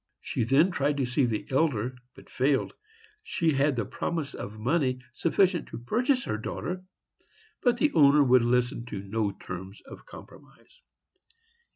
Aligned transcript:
She 0.19 0.43
then 0.45 0.71
tried 0.71 0.97
to 0.97 1.05
see 1.05 1.25
the 1.25 1.45
elder, 1.51 1.95
but 2.15 2.27
failed. 2.27 2.73
She 3.23 3.53
had 3.53 3.75
the 3.75 3.85
promise 3.85 4.33
of 4.33 4.57
money 4.57 4.97
sufficient 5.13 5.67
to 5.67 5.77
purchase 5.77 6.23
her 6.23 6.37
daughter, 6.39 6.83
but 7.61 7.77
the 7.77 7.93
owner 7.93 8.23
would 8.23 8.41
listen 8.41 8.83
to 8.85 9.03
no 9.03 9.31
terms 9.31 9.79
of 9.85 10.07
compromise. 10.07 10.81